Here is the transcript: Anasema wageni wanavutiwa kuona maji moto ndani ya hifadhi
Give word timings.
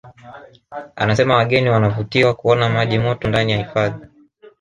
Anasema 0.95 1.35
wageni 1.35 1.69
wanavutiwa 1.69 2.33
kuona 2.33 2.69
maji 2.69 2.99
moto 2.99 3.27
ndani 3.29 3.51
ya 3.51 3.57
hifadhi 3.57 4.05